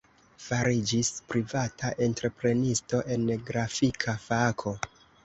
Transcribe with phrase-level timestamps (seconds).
[0.43, 4.75] Fariĝis privata entreprenisto en grafika fako.